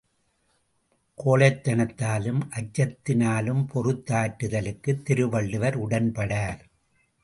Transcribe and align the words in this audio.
கோழைத்தனத்ததினாலும் 1.17 2.41
அச்சத்தினாலும் 2.49 3.63
பொறுத்தாற்றுதலுக்குத் 3.73 5.01
Thiruvalluvar 5.01 5.79
உடன்படார். 5.87 6.61